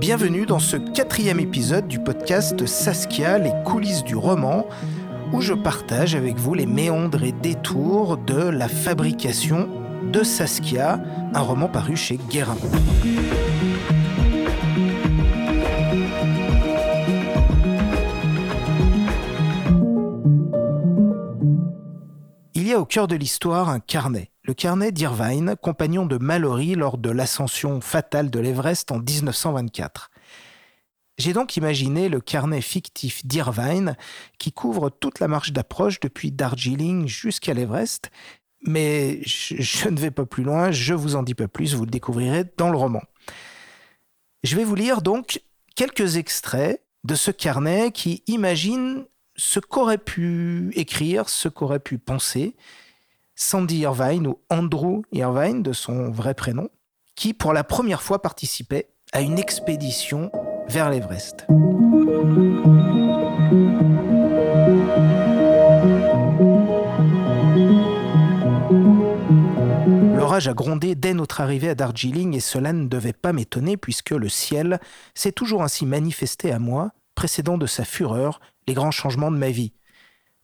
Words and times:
Bienvenue 0.00 0.46
dans 0.46 0.58
ce 0.58 0.78
quatrième 0.78 1.40
épisode 1.40 1.86
du 1.86 2.00
podcast 2.00 2.64
Saskia, 2.64 3.36
les 3.36 3.52
coulisses 3.66 4.02
du 4.02 4.16
roman, 4.16 4.66
où 5.34 5.42
je 5.42 5.52
partage 5.52 6.14
avec 6.14 6.36
vous 6.36 6.54
les 6.54 6.64
méandres 6.64 7.22
et 7.22 7.32
détours 7.32 8.16
de 8.16 8.48
la 8.48 8.66
fabrication 8.66 9.68
de 10.10 10.22
Saskia, 10.22 11.02
un 11.34 11.40
roman 11.40 11.68
paru 11.68 11.96
chez 11.96 12.18
Guérin. 12.30 12.56
Il 22.54 22.66
y 22.66 22.72
a 22.72 22.80
au 22.80 22.86
cœur 22.86 23.06
de 23.06 23.16
l'histoire 23.16 23.68
un 23.68 23.80
carnet, 23.80 24.30
carnet 24.52 24.92
d'Irvine, 24.92 25.56
compagnon 25.60 26.06
de 26.06 26.18
Mallory 26.18 26.74
lors 26.74 26.98
de 26.98 27.10
l'ascension 27.10 27.80
fatale 27.80 28.30
de 28.30 28.40
l'Everest 28.40 28.90
en 28.92 28.98
1924. 28.98 30.10
J'ai 31.18 31.34
donc 31.34 31.56
imaginé 31.56 32.08
le 32.08 32.20
carnet 32.20 32.62
fictif 32.62 33.26
d'Irvine 33.26 33.96
qui 34.38 34.52
couvre 34.52 34.88
toute 34.88 35.20
la 35.20 35.28
marche 35.28 35.52
d'approche 35.52 36.00
depuis 36.00 36.32
Darjeeling 36.32 37.06
jusqu'à 37.06 37.52
l'Everest, 37.52 38.10
mais 38.66 39.20
je, 39.24 39.88
ne 39.88 40.00
vais 40.00 40.10
pas 40.10 40.24
plus 40.24 40.44
loin, 40.44 40.70
je 40.70 40.94
vous 40.94 41.16
en 41.16 41.22
dis 41.22 41.34
pas 41.34 41.48
plus, 41.48 41.74
vous 41.74 41.84
le 41.84 41.90
découvrirez 41.90 42.44
dans 42.56 42.70
le 42.70 42.76
roman. 42.78 43.02
Je 44.44 44.56
vais 44.56 44.64
vous 44.64 44.74
lire 44.74 45.02
donc 45.02 45.42
quelques 45.76 46.16
extraits 46.16 46.82
de 47.04 47.14
ce 47.14 47.30
carnet 47.30 47.92
qui 47.92 48.22
imagine 48.26 49.04
ce 49.36 49.60
qu'aurait 49.60 49.98
pu 49.98 50.70
écrire, 50.74 51.28
ce 51.28 51.48
qu'aurait 51.48 51.80
pu 51.80 51.98
penser 51.98 52.56
Sandy 53.42 53.78
Irvine 53.78 54.26
ou 54.26 54.38
Andrew 54.50 55.00
Irvine 55.12 55.62
de 55.62 55.72
son 55.72 56.10
vrai 56.10 56.34
prénom, 56.34 56.68
qui 57.16 57.32
pour 57.32 57.54
la 57.54 57.64
première 57.64 58.02
fois 58.02 58.20
participait 58.20 58.90
à 59.12 59.22
une 59.22 59.38
expédition 59.38 60.30
vers 60.68 60.90
l'Everest. 60.90 61.46
L'orage 70.14 70.46
a 70.46 70.52
grondé 70.52 70.94
dès 70.94 71.14
notre 71.14 71.40
arrivée 71.40 71.70
à 71.70 71.74
Darjeeling 71.74 72.36
et 72.36 72.40
cela 72.40 72.74
ne 72.74 72.88
devait 72.88 73.14
pas 73.14 73.32
m'étonner 73.32 73.78
puisque 73.78 74.10
le 74.10 74.28
ciel 74.28 74.78
s'est 75.14 75.32
toujours 75.32 75.62
ainsi 75.62 75.86
manifesté 75.86 76.52
à 76.52 76.58
moi, 76.58 76.92
précédant 77.14 77.56
de 77.56 77.66
sa 77.66 77.86
fureur 77.86 78.38
les 78.68 78.74
grands 78.74 78.90
changements 78.90 79.30
de 79.30 79.38
ma 79.38 79.50
vie. 79.50 79.72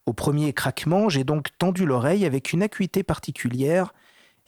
Au 0.07 0.13
premier 0.13 0.53
craquement, 0.53 1.09
j'ai 1.09 1.25
donc 1.25 1.49
tendu 1.59 1.85
l'oreille 1.85 2.25
avec 2.25 2.53
une 2.53 2.63
acuité 2.63 3.03
particulière, 3.03 3.93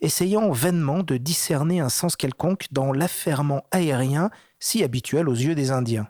essayant 0.01 0.53
vainement 0.53 1.03
de 1.03 1.17
discerner 1.17 1.81
un 1.81 1.89
sens 1.89 2.14
quelconque 2.14 2.69
dans 2.70 2.92
l'affairement 2.92 3.64
aérien 3.73 4.31
si 4.61 4.84
habituel 4.84 5.29
aux 5.29 5.34
yeux 5.34 5.56
des 5.56 5.73
Indiens. 5.73 6.09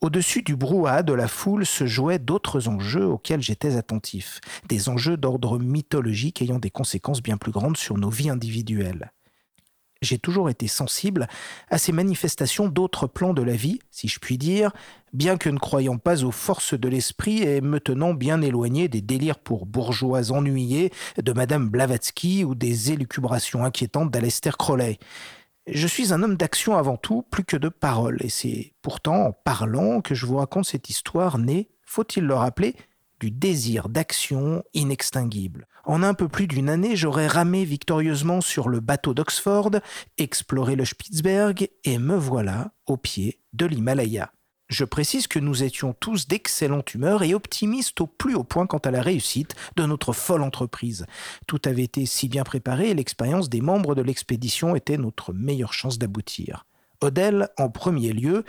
Au-dessus 0.00 0.42
du 0.42 0.54
brouhaha 0.54 1.02
de 1.02 1.12
la 1.12 1.26
foule 1.26 1.66
se 1.66 1.86
jouaient 1.86 2.20
d'autres 2.20 2.68
enjeux 2.68 3.06
auxquels 3.06 3.42
j'étais 3.42 3.76
attentif, 3.76 4.40
des 4.68 4.88
enjeux 4.88 5.16
d'ordre 5.16 5.58
mythologique 5.58 6.40
ayant 6.42 6.58
des 6.60 6.70
conséquences 6.70 7.22
bien 7.22 7.36
plus 7.36 7.52
grandes 7.52 7.76
sur 7.76 7.98
nos 7.98 8.10
vies 8.10 8.30
individuelles 8.30 9.12
j'ai 10.04 10.18
toujours 10.18 10.48
été 10.50 10.68
sensible 10.68 11.26
à 11.70 11.78
ces 11.78 11.92
manifestations 11.92 12.68
d'autres 12.68 13.06
plans 13.06 13.34
de 13.34 13.42
la 13.42 13.54
vie, 13.54 13.78
si 13.90 14.08
je 14.08 14.18
puis 14.18 14.38
dire, 14.38 14.70
bien 15.12 15.36
que 15.36 15.48
ne 15.48 15.58
croyant 15.58 15.98
pas 15.98 16.24
aux 16.24 16.30
forces 16.30 16.74
de 16.74 16.88
l'esprit 16.88 17.42
et 17.42 17.60
me 17.60 17.80
tenant 17.80 18.14
bien 18.14 18.42
éloigné 18.42 18.88
des 18.88 19.00
délires 19.00 19.38
pour 19.38 19.66
bourgeois 19.66 20.32
ennuyés 20.32 20.92
de 21.22 21.32
Madame 21.32 21.68
Blavatsky 21.68 22.44
ou 22.44 22.54
des 22.54 22.92
élucubrations 22.92 23.64
inquiétantes 23.64 24.10
d'Alester 24.10 24.50
Crowley. 24.58 24.98
Je 25.66 25.86
suis 25.86 26.12
un 26.12 26.22
homme 26.22 26.36
d'action 26.36 26.76
avant 26.76 26.98
tout, 26.98 27.22
plus 27.22 27.44
que 27.44 27.56
de 27.56 27.70
parole, 27.70 28.18
et 28.20 28.28
c'est 28.28 28.74
pourtant 28.82 29.28
en 29.28 29.32
parlant 29.32 30.02
que 30.02 30.14
je 30.14 30.26
vous 30.26 30.36
raconte 30.36 30.66
cette 30.66 30.90
histoire 30.90 31.38
née, 31.38 31.70
faut-il 31.86 32.24
le 32.24 32.34
rappeler, 32.34 32.76
du 33.24 33.30
désir 33.30 33.88
d'action 33.88 34.62
inextinguible. 34.74 35.66
En 35.86 36.02
un 36.02 36.12
peu 36.12 36.28
plus 36.28 36.46
d'une 36.46 36.68
année, 36.68 36.94
j'aurais 36.94 37.26
ramé 37.26 37.64
victorieusement 37.64 38.42
sur 38.42 38.68
le 38.68 38.80
bateau 38.80 39.14
d'Oxford, 39.14 39.70
exploré 40.18 40.76
le 40.76 40.84
Spitzberg, 40.84 41.70
et 41.84 41.96
me 41.96 42.16
voilà 42.16 42.72
au 42.84 42.98
pied 42.98 43.40
de 43.54 43.64
l'Himalaya. 43.64 44.30
Je 44.68 44.84
précise 44.84 45.26
que 45.26 45.38
nous 45.38 45.62
étions 45.62 45.94
tous 45.94 46.28
d'excellente 46.28 46.92
humeur 46.92 47.22
et 47.22 47.32
optimistes 47.32 48.02
au 48.02 48.06
plus 48.06 48.34
haut 48.34 48.44
point 48.44 48.66
quant 48.66 48.76
à 48.76 48.90
la 48.90 49.00
réussite 49.00 49.54
de 49.76 49.86
notre 49.86 50.12
folle 50.12 50.42
entreprise. 50.42 51.06
Tout 51.46 51.62
avait 51.64 51.84
été 51.84 52.04
si 52.04 52.28
bien 52.28 52.44
préparé 52.44 52.90
et 52.90 52.94
l'expérience 52.94 53.48
des 53.48 53.62
membres 53.62 53.94
de 53.94 54.02
l'expédition 54.02 54.76
était 54.76 54.98
notre 54.98 55.32
meilleure 55.32 55.72
chance 55.72 55.98
d'aboutir. 55.98 56.66
Odell, 57.00 57.48
en 57.56 57.70
premier 57.70 58.12
lieu, 58.12 58.44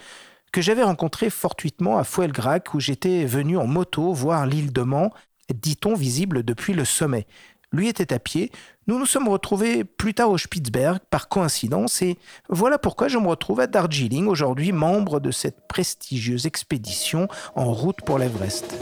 que 0.52 0.62
j'avais 0.62 0.84
rencontré 0.84 1.30
fortuitement 1.30 1.98
à 1.98 2.04
Fuelgrac 2.04 2.74
où 2.74 2.80
j'étais 2.80 3.26
venu 3.26 3.58
en 3.58 3.68
moto 3.68 4.14
voir 4.14 4.46
l'île 4.46 4.72
de 4.72 4.82
Mans, 4.82 5.12
dit-on 5.54 5.96
visible 5.96 6.44
depuis 6.44 6.74
le 6.74 6.86
sommet. 6.86 7.28
Lui 7.72 7.90
était 7.90 8.14
à 8.14 8.20
pied, 8.20 8.52
nous 8.88 8.98
nous 8.98 9.06
sommes 9.06 9.28
retrouvés 9.28 9.84
plus 9.84 10.14
tard 10.14 10.30
au 10.30 10.38
Spitzberg 10.38 11.00
par 11.10 11.28
coïncidence 11.28 12.02
et 12.02 12.18
voilà 12.48 12.78
pourquoi 12.78 13.08
je 13.08 13.18
me 13.18 13.28
retrouve 13.28 13.60
à 13.60 13.68
Darjeeling 13.68 14.28
aujourd'hui 14.28 14.72
membre 14.72 15.20
de 15.20 15.32
cette 15.32 15.68
prestigieuse 15.68 16.46
expédition 16.46 17.28
en 17.56 17.74
route 17.74 18.02
pour 18.06 18.18
l'Everest. 18.18 18.78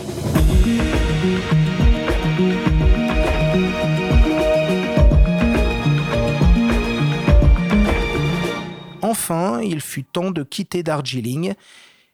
Enfin, 9.23 9.61
il 9.61 9.79
fut 9.79 10.03
temps 10.03 10.31
de 10.31 10.43
quitter 10.43 10.83
Darjeeling 10.83 11.53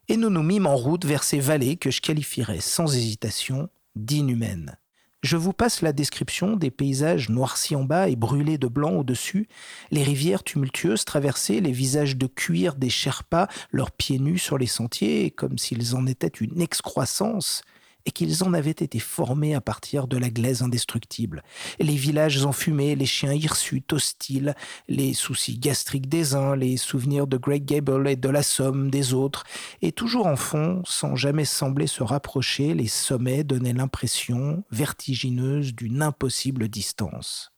et 0.10 0.16
nous 0.16 0.30
nous 0.30 0.44
mîmes 0.44 0.68
en 0.68 0.76
route 0.76 1.06
vers 1.06 1.24
ces 1.24 1.40
vallées 1.40 1.76
que 1.76 1.90
je 1.90 2.02
qualifierais 2.02 2.60
sans 2.60 2.96
hésitation 2.96 3.68
d'inhumaines. 3.96 4.78
Je 5.24 5.36
vous 5.36 5.52
passe 5.52 5.82
la 5.82 5.92
description 5.92 6.56
des 6.56 6.70
paysages 6.70 7.30
noircis 7.30 7.76
en 7.76 7.84
bas 7.84 8.10
et 8.10 8.16
brûlés 8.16 8.60
de 8.60 8.68
blanc 8.68 8.92
au-dessus, 8.92 9.48
les 9.90 10.04
rivières 10.04 10.44
tumultueuses 10.44 11.04
traversées, 11.04 11.62
les 11.62 11.72
visages 11.72 12.16
de 12.16 12.28
cuir 12.28 12.76
des 12.76 12.92
Sherpas, 12.92 13.48
leurs 13.72 13.90
pieds 13.90 14.20
nus 14.20 14.38
sur 14.38 14.60
les 14.60 14.68
sentiers, 14.68 15.32
comme 15.32 15.58
s'ils 15.58 15.96
en 15.96 16.06
étaient 16.06 16.28
une 16.28 16.62
excroissance, 16.62 17.64
et 18.10 18.12
qu'ils 18.12 18.44
en 18.44 18.56
avaient 18.56 18.72
été 18.72 18.98
formés 18.98 19.54
à 19.54 19.62
partir 19.62 20.08
de 20.08 20.18
la 20.18 20.32
glaise 20.32 20.64
indestructible. 20.64 21.44
Les 21.80 21.94
villages 21.94 22.44
enfumés, 22.44 22.96
les 22.96 23.06
chiens 23.06 23.34
hirsutes 23.34 23.94
hostiles, 23.94 24.56
les 24.88 25.14
soucis 25.14 25.60
gastriques 25.60 26.10
des 26.10 26.34
uns, 26.34 26.56
les 26.56 26.78
souvenirs 26.78 27.28
de 27.28 27.38
Great 27.38 27.64
Gable 27.64 28.08
et 28.08 28.16
de 28.16 28.30
la 28.30 28.42
Somme 28.42 28.90
des 28.90 29.14
autres, 29.14 29.44
et 29.84 29.92
toujours 29.92 30.26
en 30.26 30.38
fond, 30.38 30.82
sans 30.86 31.16
jamais 31.16 31.46
sembler 31.46 31.86
se 31.86 32.02
rapprocher, 32.02 32.74
les 32.74 32.88
sommets 32.88 33.44
donnaient 33.44 33.74
l'impression 33.74 34.64
vertigineuse 34.72 35.76
d'une 35.76 36.02
impossible 36.02 36.68
distance. 36.68 37.52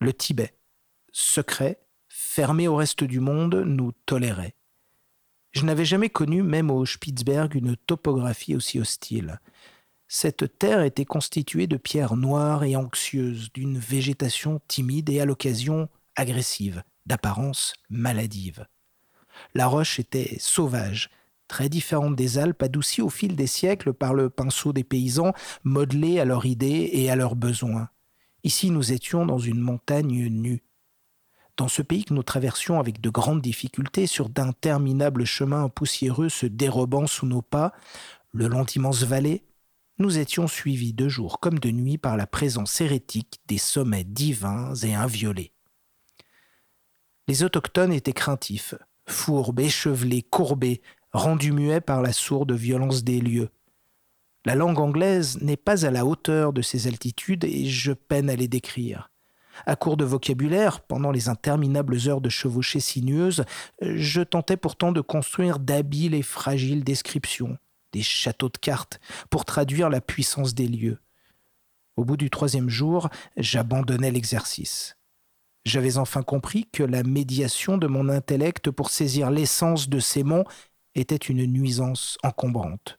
Le 0.00 0.14
Tibet, 0.14 0.56
secret, 1.12 1.78
fermé 2.08 2.68
au 2.68 2.76
reste 2.76 3.04
du 3.04 3.20
monde, 3.20 3.64
nous 3.66 3.92
tolérait. 4.06 4.55
Je 5.56 5.64
n'avais 5.64 5.86
jamais 5.86 6.10
connu, 6.10 6.42
même 6.42 6.70
au 6.70 6.84
Spitzberg, 6.84 7.54
une 7.54 7.76
topographie 7.78 8.54
aussi 8.54 8.78
hostile. 8.78 9.40
Cette 10.06 10.58
terre 10.58 10.82
était 10.82 11.06
constituée 11.06 11.66
de 11.66 11.78
pierres 11.78 12.14
noires 12.14 12.62
et 12.62 12.76
anxieuses, 12.76 13.50
d'une 13.54 13.78
végétation 13.78 14.60
timide 14.68 15.08
et 15.08 15.18
à 15.18 15.24
l'occasion 15.24 15.88
agressive, 16.14 16.82
d'apparence 17.06 17.72
maladive. 17.88 18.66
La 19.54 19.66
roche 19.66 19.98
était 19.98 20.36
sauvage, 20.38 21.08
très 21.48 21.70
différente 21.70 22.16
des 22.16 22.36
Alpes, 22.36 22.62
adoucie 22.62 23.00
au 23.00 23.08
fil 23.08 23.34
des 23.34 23.46
siècles 23.46 23.94
par 23.94 24.12
le 24.12 24.28
pinceau 24.28 24.74
des 24.74 24.84
paysans, 24.84 25.32
modelée 25.64 26.20
à 26.20 26.26
leur 26.26 26.44
idée 26.44 26.90
et 26.92 27.08
à 27.08 27.16
leurs 27.16 27.34
besoins. 27.34 27.88
Ici 28.44 28.70
nous 28.70 28.92
étions 28.92 29.24
dans 29.24 29.38
une 29.38 29.60
montagne 29.60 30.26
nue, 30.28 30.62
dans 31.56 31.68
ce 31.68 31.82
pays 31.82 32.04
que 32.04 32.14
nous 32.14 32.22
traversions 32.22 32.78
avec 32.78 33.00
de 33.00 33.10
grandes 33.10 33.40
difficultés 33.40 34.06
sur 34.06 34.28
d'interminables 34.28 35.24
chemins 35.24 35.68
poussiéreux 35.68 36.28
se 36.28 36.46
dérobant 36.46 37.06
sous 37.06 37.26
nos 37.26 37.42
pas, 37.42 37.72
le 38.32 38.48
long 38.48 38.64
d'immenses 38.64 39.04
vallées, 39.04 39.42
nous 39.98 40.18
étions 40.18 40.46
suivis 40.46 40.92
de 40.92 41.08
jour 41.08 41.40
comme 41.40 41.58
de 41.58 41.70
nuit 41.70 41.96
par 41.96 42.16
la 42.16 42.26
présence 42.26 42.80
hérétique 42.80 43.40
des 43.46 43.58
sommets 43.58 44.04
divins 44.04 44.74
et 44.74 44.94
inviolés. 44.94 45.52
Les 47.28 47.42
autochtones 47.42 47.92
étaient 47.92 48.12
craintifs, 48.12 48.74
fourbes, 49.06 49.60
échevelés, 49.60 50.22
courbés, 50.22 50.82
rendus 51.12 51.52
muets 51.52 51.80
par 51.80 52.02
la 52.02 52.12
sourde 52.12 52.52
violence 52.52 53.04
des 53.04 53.20
lieux. 53.20 53.48
La 54.44 54.54
langue 54.54 54.78
anglaise 54.78 55.40
n'est 55.40 55.56
pas 55.56 55.86
à 55.86 55.90
la 55.90 56.04
hauteur 56.04 56.52
de 56.52 56.62
ces 56.62 56.86
altitudes 56.86 57.44
et 57.44 57.66
je 57.66 57.92
peine 57.92 58.30
à 58.30 58.36
les 58.36 58.48
décrire. 58.48 59.10
À 59.64 59.76
court 59.76 59.96
de 59.96 60.04
vocabulaire, 60.04 60.80
pendant 60.80 61.10
les 61.10 61.28
interminables 61.28 61.96
heures 62.06 62.20
de 62.20 62.28
chevauchée 62.28 62.80
sinueuse, 62.80 63.44
je 63.80 64.20
tentais 64.20 64.56
pourtant 64.56 64.92
de 64.92 65.00
construire 65.00 65.58
d'habiles 65.58 66.14
et 66.14 66.22
fragiles 66.22 66.84
descriptions, 66.84 67.56
des 67.92 68.02
châteaux 68.02 68.50
de 68.50 68.58
cartes, 68.58 69.00
pour 69.30 69.44
traduire 69.44 69.88
la 69.88 70.00
puissance 70.00 70.54
des 70.54 70.68
lieux. 70.68 70.98
Au 71.96 72.04
bout 72.04 72.18
du 72.18 72.28
troisième 72.28 72.68
jour, 72.68 73.08
j'abandonnais 73.36 74.10
l'exercice. 74.10 74.96
J'avais 75.64 75.98
enfin 75.98 76.22
compris 76.22 76.68
que 76.70 76.82
la 76.82 77.02
médiation 77.02 77.78
de 77.78 77.86
mon 77.86 78.08
intellect 78.08 78.70
pour 78.70 78.90
saisir 78.90 79.30
l'essence 79.30 79.88
de 79.88 79.98
ces 79.98 80.22
monts 80.22 80.44
était 80.94 81.16
une 81.16 81.44
nuisance 81.44 82.18
encombrante. 82.22 82.98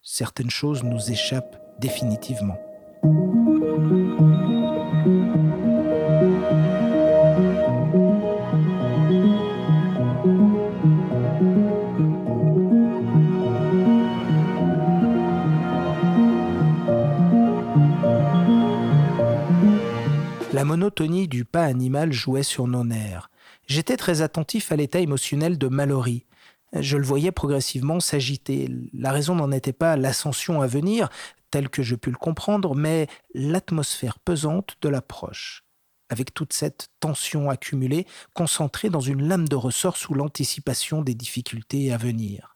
Certaines 0.00 0.50
choses 0.50 0.82
nous 0.82 1.10
échappent 1.10 1.60
définitivement. 1.80 2.58
La 20.62 20.66
monotonie 20.66 21.26
du 21.26 21.44
pas 21.44 21.64
animal 21.64 22.12
jouait 22.12 22.44
sur 22.44 22.68
nos 22.68 22.84
nerfs. 22.84 23.32
J'étais 23.66 23.96
très 23.96 24.22
attentif 24.22 24.70
à 24.70 24.76
l'état 24.76 25.00
émotionnel 25.00 25.58
de 25.58 25.66
Mallory. 25.66 26.24
Je 26.72 26.96
le 26.96 27.04
voyais 27.04 27.32
progressivement 27.32 27.98
s'agiter. 27.98 28.68
La 28.92 29.10
raison 29.10 29.34
n'en 29.34 29.50
était 29.50 29.72
pas 29.72 29.96
l'ascension 29.96 30.62
à 30.62 30.68
venir, 30.68 31.08
telle 31.50 31.68
que 31.68 31.82
je 31.82 31.96
pus 31.96 32.12
le 32.12 32.16
comprendre, 32.16 32.76
mais 32.76 33.08
l'atmosphère 33.34 34.20
pesante 34.20 34.76
de 34.82 34.88
l'approche, 34.88 35.64
avec 36.10 36.32
toute 36.32 36.52
cette 36.52 36.90
tension 37.00 37.50
accumulée, 37.50 38.06
concentrée 38.32 38.88
dans 38.88 39.00
une 39.00 39.26
lame 39.26 39.48
de 39.48 39.56
ressort 39.56 39.96
sous 39.96 40.14
l'anticipation 40.14 41.02
des 41.02 41.16
difficultés 41.16 41.92
à 41.92 41.96
venir. 41.96 42.51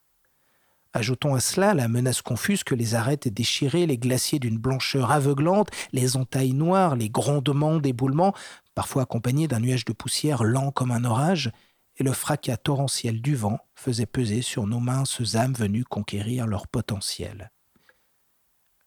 Ajoutons 0.96 1.34
à 1.34 1.40
cela 1.40 1.74
la 1.74 1.88
menace 1.88 2.22
confuse 2.22 2.64
que 2.64 2.74
les 2.74 2.94
arêtes 2.94 3.28
déchirées, 3.28 3.84
les 3.84 3.98
glaciers 3.98 4.38
d'une 4.38 4.56
blancheur 4.56 5.10
aveuglante, 5.12 5.68
les 5.92 6.16
entailles 6.16 6.54
noires, 6.54 6.96
les 6.96 7.10
grondements 7.10 7.76
d'éboulements, 7.76 8.32
parfois 8.74 9.02
accompagnés 9.02 9.46
d'un 9.46 9.60
nuage 9.60 9.84
de 9.84 9.92
poussière 9.92 10.42
lent 10.42 10.70
comme 10.70 10.90
un 10.90 11.04
orage, 11.04 11.52
et 11.98 12.02
le 12.02 12.14
fracas 12.14 12.56
torrentiel 12.56 13.20
du 13.20 13.34
vent 13.34 13.58
faisait 13.74 14.06
peser 14.06 14.40
sur 14.40 14.66
nos 14.66 14.80
minces 14.80 15.36
âmes 15.36 15.52
venues 15.52 15.84
conquérir 15.84 16.46
leur 16.46 16.66
potentiel. 16.66 17.50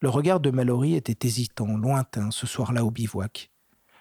Le 0.00 0.08
regard 0.08 0.40
de 0.40 0.50
Mallory 0.50 0.96
était 0.96 1.28
hésitant, 1.28 1.76
lointain, 1.76 2.32
ce 2.32 2.48
soir-là 2.48 2.84
au 2.84 2.90
bivouac. 2.90 3.52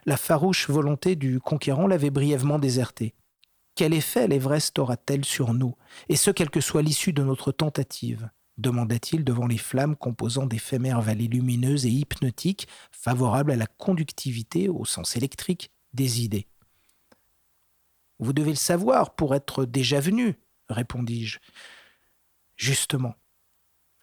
La 0.08 0.18
farouche 0.18 0.68
volonté 0.68 1.16
du 1.16 1.40
conquérant 1.40 1.86
l'avait 1.86 2.10
brièvement 2.10 2.58
déserté. 2.58 3.14
Quel 3.80 3.94
effet 3.94 4.28
l'Everest 4.28 4.78
aura-t-elle 4.78 5.24
sur 5.24 5.54
nous, 5.54 5.74
et 6.10 6.18
ce 6.18 6.32
quelle 6.32 6.50
que 6.50 6.60
soit 6.60 6.82
l'issue 6.82 7.14
de 7.14 7.24
notre 7.24 7.54
tentative? 7.54 8.30
demanda-t-il 8.58 9.24
devant 9.24 9.48
les 9.48 9.58
flammes 9.58 9.96
composant 9.96 10.46
d'éphémères 10.46 11.00
vallées 11.00 11.30
lumineuses 11.30 11.86
et 11.86 11.90
hypnotiques 11.90 12.68
favorables 12.92 13.52
à 13.52 13.56
la 13.56 13.68
conductivité, 13.68 14.68
au 14.68 14.84
sens 14.84 15.16
électrique, 15.16 15.72
des 15.94 16.24
idées. 16.26 16.46
Vous 18.20 18.34
devez 18.34 18.50
le 18.50 18.58
savoir 18.58 19.16
pour 19.16 19.34
être 19.34 19.64
déjà 19.64 20.02
venu, 20.02 20.38
répondis-je. 20.68 21.40
Justement, 22.58 23.16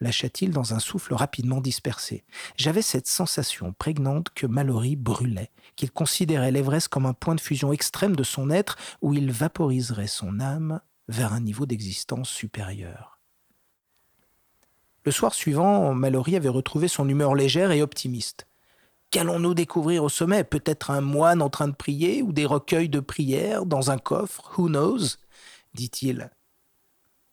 lâcha-t-il 0.00 0.50
dans 0.50 0.74
un 0.74 0.78
souffle 0.78 1.14
rapidement 1.14 1.60
dispersé. 1.60 2.24
J'avais 2.56 2.82
cette 2.82 3.06
sensation 3.06 3.72
prégnante 3.72 4.30
que 4.34 4.46
Mallory 4.46 4.96
brûlait, 4.96 5.50
qu'il 5.76 5.90
considérait 5.90 6.50
l'Everest 6.50 6.88
comme 6.88 7.06
un 7.06 7.14
point 7.14 7.34
de 7.34 7.40
fusion 7.40 7.72
extrême 7.72 8.16
de 8.16 8.22
son 8.22 8.50
être 8.50 8.76
où 9.02 9.14
il 9.14 9.32
vaporiserait 9.32 10.06
son 10.06 10.40
âme 10.40 10.80
vers 11.08 11.32
un 11.32 11.40
niveau 11.40 11.66
d'existence 11.66 12.28
supérieur. 12.28 13.20
Le 15.04 15.12
soir 15.12 15.34
suivant, 15.34 15.94
Mallory 15.94 16.34
avait 16.34 16.48
retrouvé 16.48 16.88
son 16.88 17.08
humeur 17.08 17.34
légère 17.34 17.70
et 17.70 17.80
optimiste. 17.82 18.46
Qu'allons-nous 19.12 19.54
découvrir 19.54 20.02
au 20.02 20.08
sommet? 20.08 20.42
Peut-être 20.42 20.90
un 20.90 21.00
moine 21.00 21.42
en 21.42 21.48
train 21.48 21.68
de 21.68 21.74
prier 21.74 22.22
ou 22.22 22.32
des 22.32 22.44
recueils 22.44 22.88
de 22.88 22.98
prières 22.98 23.66
dans 23.66 23.92
un 23.92 23.98
coffre? 23.98 24.58
Who 24.58 24.68
knows? 24.68 25.16
dit-il. 25.74 26.30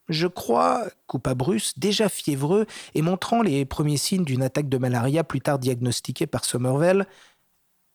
Je 0.09 0.27
crois, 0.27 0.85
coupa 1.07 1.33
Bruce, 1.33 1.73
déjà 1.77 2.09
fiévreux 2.09 2.65
et 2.93 3.01
montrant 3.01 3.41
les 3.41 3.63
premiers 3.63 3.97
signes 3.97 4.25
d'une 4.25 4.43
attaque 4.43 4.67
de 4.67 4.77
malaria 4.77 5.23
plus 5.23 5.39
tard 5.39 5.59
diagnostiquée 5.59 6.27
par 6.27 6.43
Somervell, 6.43 7.07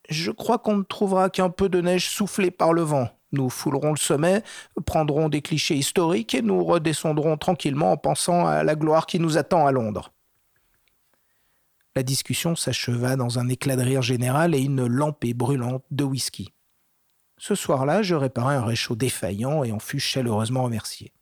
je 0.09 0.31
crois 0.31 0.59
qu'on 0.59 0.79
ne 0.79 0.83
trouvera 0.83 1.29
qu'un 1.29 1.51
peu 1.51 1.69
de 1.69 1.83
neige 1.83 2.09
soufflée 2.09 2.51
par 2.51 2.73
le 2.73 2.81
vent. 2.81 3.11
Nous 3.33 3.51
foulerons 3.51 3.91
le 3.91 3.99
sommet, 3.99 4.43
prendrons 4.87 5.29
des 5.29 5.43
clichés 5.43 5.75
historiques 5.75 6.35
et 6.35 6.41
nous 6.41 6.65
redescendrons 6.65 7.37
tranquillement 7.37 7.93
en 7.93 7.97
pensant 7.99 8.47
à 8.47 8.63
la 8.63 8.75
gloire 8.75 9.05
qui 9.05 9.21
nous 9.21 9.37
attend 9.37 9.67
à 9.67 9.73
Londres. 9.73 10.13
La 11.95 12.03
discussion 12.03 12.57
s'acheva 12.57 13.17
dans 13.17 13.39
un 13.39 13.49
éclat 13.49 13.77
de 13.77 13.83
rire 13.83 14.03
général 14.03 14.55
et 14.55 14.61
une 14.61 14.87
lampée 14.87 15.35
brûlante 15.35 15.85
de 15.91 16.05
whisky. 16.05 16.55
Ce 17.37 17.55
soir-là, 17.55 18.01
je 18.01 18.15
réparai 18.15 18.55
un 18.55 18.65
réchaud 18.65 18.97
défaillant 18.97 19.63
et 19.63 19.73
en 19.73 19.79
fus 19.79 20.01
chaleureusement 20.01 20.63
remercié 20.63 21.13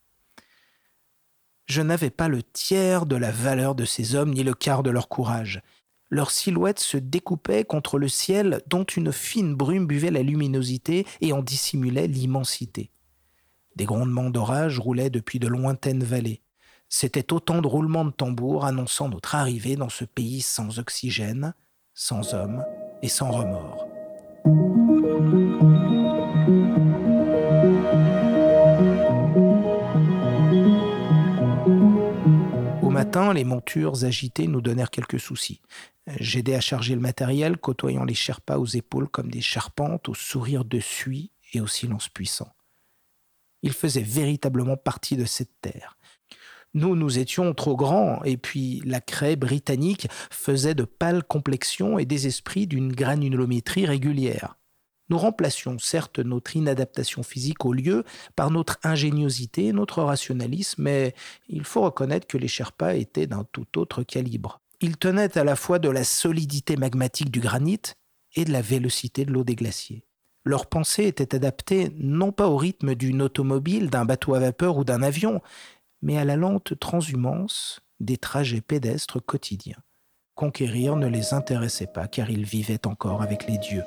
je 1.66 1.82
n'avais 1.82 2.10
pas 2.10 2.28
le 2.28 2.42
tiers 2.42 3.06
de 3.06 3.16
la 3.16 3.30
valeur 3.30 3.74
de 3.74 3.84
ces 3.84 4.14
hommes 4.14 4.32
ni 4.32 4.42
le 4.42 4.54
quart 4.54 4.82
de 4.82 4.90
leur 4.90 5.08
courage. 5.08 5.62
Leurs 6.08 6.30
silhouettes 6.30 6.78
se 6.78 6.96
découpaient 6.96 7.64
contre 7.64 7.98
le 7.98 8.08
ciel 8.08 8.62
dont 8.68 8.84
une 8.84 9.12
fine 9.12 9.54
brume 9.54 9.86
buvait 9.86 10.12
la 10.12 10.22
luminosité 10.22 11.04
et 11.20 11.32
en 11.32 11.42
dissimulait 11.42 12.06
l'immensité. 12.06 12.90
Des 13.74 13.84
grondements 13.84 14.30
d'orage 14.30 14.78
roulaient 14.78 15.10
depuis 15.10 15.40
de 15.40 15.48
lointaines 15.48 16.04
vallées. 16.04 16.42
C'était 16.88 17.32
autant 17.32 17.60
de 17.60 17.66
roulements 17.66 18.04
de 18.04 18.12
tambours 18.12 18.64
annonçant 18.64 19.08
notre 19.08 19.34
arrivée 19.34 19.74
dans 19.74 19.88
ce 19.88 20.04
pays 20.04 20.40
sans 20.40 20.78
oxygène, 20.78 21.52
sans 21.92 22.32
hommes 22.32 22.64
et 23.02 23.08
sans 23.08 23.32
remords. 23.32 23.88
Les 33.32 33.44
montures 33.44 34.04
agitées 34.04 34.46
nous 34.46 34.60
donnèrent 34.60 34.90
quelques 34.90 35.20
soucis. 35.20 35.60
J'aidais 36.18 36.54
à 36.54 36.60
charger 36.60 36.94
le 36.94 37.00
matériel, 37.00 37.56
côtoyant 37.56 38.04
les 38.04 38.14
Sherpas 38.14 38.58
aux 38.58 38.66
épaules 38.66 39.08
comme 39.08 39.30
des 39.30 39.40
charpentes, 39.40 40.08
au 40.08 40.14
sourire 40.14 40.64
de 40.64 40.80
suie 40.80 41.30
et 41.52 41.60
au 41.60 41.66
silence 41.66 42.08
puissant. 42.08 42.52
Ils 43.62 43.72
faisaient 43.72 44.02
véritablement 44.02 44.76
partie 44.76 45.16
de 45.16 45.24
cette 45.24 45.60
terre. 45.60 45.96
Nous, 46.74 46.94
nous 46.94 47.18
étions 47.18 47.54
trop 47.54 47.74
grands, 47.74 48.22
et 48.24 48.36
puis 48.36 48.82
la 48.84 49.00
craie 49.00 49.36
britannique 49.36 50.08
faisait 50.30 50.74
de 50.74 50.84
pâles 50.84 51.24
complexions 51.24 51.98
et 51.98 52.04
des 52.04 52.26
esprits 52.26 52.66
d'une 52.66 52.92
granulométrie 52.92 53.86
régulière. 53.86 54.56
Nous 55.08 55.18
remplacions 55.18 55.78
certes 55.78 56.18
notre 56.18 56.56
inadaptation 56.56 57.22
physique 57.22 57.64
au 57.64 57.72
lieu 57.72 58.04
par 58.34 58.50
notre 58.50 58.78
ingéniosité, 58.82 59.72
notre 59.72 60.02
rationalisme, 60.02 60.82
mais 60.82 61.14
il 61.48 61.64
faut 61.64 61.82
reconnaître 61.82 62.26
que 62.26 62.38
les 62.38 62.48
Sherpas 62.48 62.94
étaient 62.94 63.26
d'un 63.26 63.44
tout 63.52 63.78
autre 63.78 64.02
calibre. 64.02 64.60
Ils 64.80 64.96
tenaient 64.96 65.38
à 65.38 65.44
la 65.44 65.56
fois 65.56 65.78
de 65.78 65.88
la 65.88 66.04
solidité 66.04 66.76
magmatique 66.76 67.30
du 67.30 67.40
granit 67.40 67.80
et 68.34 68.44
de 68.44 68.52
la 68.52 68.60
vélocité 68.60 69.24
de 69.24 69.32
l'eau 69.32 69.44
des 69.44 69.54
glaciers. 69.54 70.04
Leur 70.44 70.66
pensée 70.66 71.04
était 71.04 71.34
adaptée 71.34 71.92
non 71.96 72.30
pas 72.30 72.48
au 72.48 72.56
rythme 72.56 72.94
d'une 72.94 73.22
automobile, 73.22 73.90
d'un 73.90 74.04
bateau 74.04 74.34
à 74.34 74.38
vapeur 74.38 74.76
ou 74.76 74.84
d'un 74.84 75.02
avion, 75.02 75.40
mais 76.02 76.18
à 76.18 76.24
la 76.24 76.36
lente 76.36 76.78
transhumance 76.78 77.80
des 77.98 78.16
trajets 78.16 78.60
pédestres 78.60 79.24
quotidiens. 79.24 79.78
Conquérir 80.34 80.96
ne 80.96 81.06
les 81.06 81.32
intéressait 81.32 81.86
pas 81.86 82.06
car 82.06 82.30
ils 82.30 82.44
vivaient 82.44 82.86
encore 82.86 83.22
avec 83.22 83.46
les 83.48 83.58
dieux. 83.58 83.84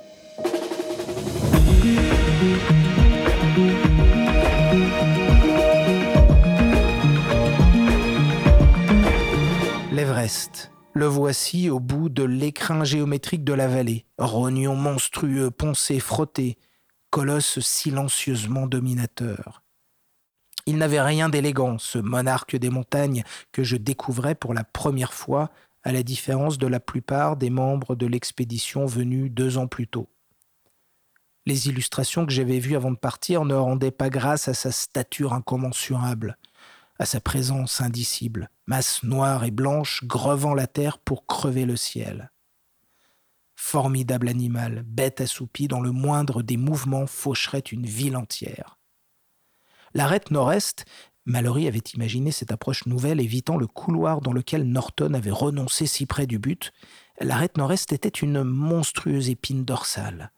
L'Everest. 9.92 10.72
Le 10.94 11.06
voici 11.06 11.70
au 11.70 11.80
bout 11.80 12.10
de 12.10 12.24
l'écrin 12.24 12.84
géométrique 12.84 13.44
de 13.44 13.54
la 13.54 13.68
vallée. 13.68 14.06
Rognon 14.18 14.76
monstrueux, 14.76 15.52
poncé, 15.52 16.00
frotté, 16.00 16.58
colosse 17.10 17.60
silencieusement 17.60 18.68
dominateur. 18.68 19.64
Il 20.66 20.78
n'avait 20.78 21.02
rien 21.02 21.30
d'élégant, 21.30 21.78
ce 21.80 21.98
monarque 21.98 22.56
des 22.56 22.70
montagnes 22.70 23.24
que 23.52 23.64
je 23.64 23.76
découvrais 23.76 24.36
pour 24.36 24.54
la 24.54 24.64
première 24.64 25.14
fois, 25.14 25.50
à 25.84 25.92
la 25.92 26.04
différence 26.04 26.58
de 26.58 26.68
la 26.68 26.80
plupart 26.80 27.38
des 27.38 27.50
membres 27.50 27.96
de 27.96 28.06
l'expédition 28.06 28.86
venus 28.86 29.32
deux 29.32 29.58
ans 29.58 29.68
plus 29.68 29.88
tôt. 29.88 30.08
Les 31.50 31.68
illustrations 31.68 32.28
que 32.28 32.32
j'avais 32.32 32.60
vues 32.60 32.76
avant 32.76 32.92
de 32.92 32.96
partir 32.96 33.44
ne 33.44 33.56
rendaient 33.56 33.90
pas 33.90 34.12
grâce 34.12 34.48
à 34.48 34.54
sa 34.54 34.72
stature 34.72 35.34
incommensurable, 35.34 36.38
à 37.00 37.08
sa 37.08 37.20
présence 37.20 37.82
indicible, 37.82 38.52
masse 38.68 39.02
noire 39.02 39.44
et 39.44 39.50
blanche 39.50 40.04
grevant 40.04 40.54
la 40.54 40.68
terre 40.68 41.00
pour 41.00 41.26
crever 41.26 41.66
le 41.66 41.76
ciel. 41.76 42.30
Formidable 43.56 44.30
animal, 44.30 44.84
bête 44.86 45.22
assoupie 45.22 45.68
dont 45.68 45.82
le 45.82 45.90
moindre 45.90 46.44
des 46.44 46.56
mouvements 46.56 47.08
faucherait 47.08 47.58
une 47.58 47.88
ville 47.88 48.16
entière. 48.16 48.78
L'arête 49.96 50.30
nord-est, 50.30 50.86
Mallory 51.26 51.68
avait 51.68 51.80
imaginé 51.80 52.30
cette 52.30 52.52
approche 52.52 52.86
nouvelle 52.86 53.20
évitant 53.20 53.58
le 53.58 53.66
couloir 53.66 54.22
dans 54.22 54.34
lequel 54.34 54.66
Norton 54.66 55.16
avait 55.16 55.32
renoncé 55.32 55.88
si 55.88 56.06
près 56.06 56.28
du 56.28 56.38
but. 56.38 56.74
L'arête 57.20 57.58
nord-est 57.58 57.92
était 57.92 58.08
une 58.08 58.44
monstrueuse 58.44 59.32
épine 59.32 59.66
dorsale 59.66 60.32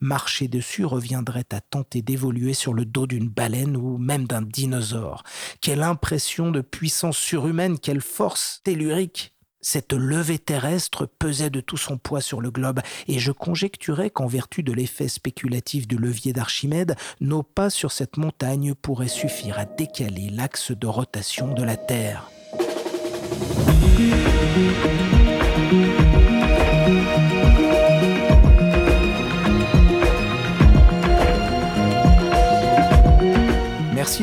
Marcher 0.00 0.48
dessus 0.48 0.84
reviendrait 0.84 1.46
à 1.52 1.60
tenter 1.60 2.02
d'évoluer 2.02 2.54
sur 2.54 2.74
le 2.74 2.84
dos 2.84 3.06
d'une 3.06 3.28
baleine 3.28 3.76
ou 3.76 3.98
même 3.98 4.26
d'un 4.26 4.42
dinosaure. 4.42 5.22
Quelle 5.60 5.82
impression 5.82 6.50
de 6.50 6.60
puissance 6.60 7.18
surhumaine, 7.18 7.78
quelle 7.78 8.00
force 8.00 8.60
tellurique 8.64 9.32
cette 9.68 9.94
levée 9.94 10.38
terrestre 10.38 11.06
pesait 11.18 11.50
de 11.50 11.60
tout 11.60 11.76
son 11.76 11.98
poids 11.98 12.20
sur 12.20 12.40
le 12.40 12.52
globe, 12.52 12.80
et 13.08 13.18
je 13.18 13.32
conjecturais 13.32 14.10
qu'en 14.10 14.28
vertu 14.28 14.62
de 14.62 14.72
l'effet 14.72 15.08
spéculatif 15.08 15.88
du 15.88 15.98
levier 15.98 16.32
d'Archimède, 16.32 16.94
nos 17.20 17.42
pas 17.42 17.68
sur 17.68 17.90
cette 17.90 18.16
montagne 18.16 18.74
pourraient 18.74 19.08
suffire 19.08 19.58
à 19.58 19.64
décaler 19.64 20.30
l'axe 20.30 20.70
de 20.70 20.86
rotation 20.86 21.52
de 21.52 21.64
la 21.64 21.76
Terre. 21.76 22.30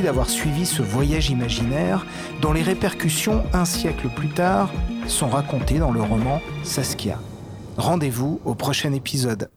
D'avoir 0.01 0.29
suivi 0.29 0.65
ce 0.65 0.81
voyage 0.81 1.29
imaginaire 1.29 2.05
dont 2.41 2.51
les 2.51 2.63
répercussions, 2.63 3.43
un 3.53 3.63
siècle 3.63 4.09
plus 4.09 4.27
tard, 4.27 4.71
sont 5.07 5.29
racontées 5.29 5.77
dans 5.77 5.91
le 5.91 6.01
roman 6.01 6.41
Saskia. 6.63 7.19
Rendez-vous 7.77 8.41
au 8.43 8.55
prochain 8.55 8.91
épisode. 8.91 9.50